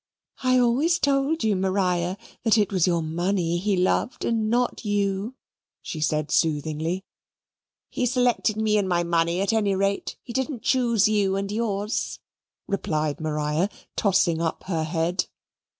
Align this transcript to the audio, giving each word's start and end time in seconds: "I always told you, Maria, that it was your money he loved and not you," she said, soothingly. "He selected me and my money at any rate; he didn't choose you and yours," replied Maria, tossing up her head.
"I 0.41 0.57
always 0.57 0.97
told 0.97 1.43
you, 1.43 1.55
Maria, 1.55 2.17
that 2.43 2.57
it 2.57 2.71
was 2.73 2.87
your 2.87 3.03
money 3.03 3.59
he 3.59 3.77
loved 3.77 4.25
and 4.25 4.49
not 4.49 4.83
you," 4.83 5.35
she 5.79 6.01
said, 6.01 6.31
soothingly. 6.31 7.03
"He 7.91 8.07
selected 8.07 8.57
me 8.57 8.79
and 8.79 8.89
my 8.89 9.03
money 9.03 9.41
at 9.41 9.53
any 9.53 9.75
rate; 9.75 10.17
he 10.23 10.33
didn't 10.33 10.63
choose 10.63 11.07
you 11.07 11.35
and 11.35 11.51
yours," 11.51 12.17
replied 12.67 13.21
Maria, 13.21 13.69
tossing 13.95 14.41
up 14.41 14.63
her 14.63 14.85
head. 14.85 15.27